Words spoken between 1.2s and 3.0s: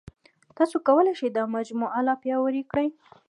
دا مجموعه لا پیاوړې کړئ.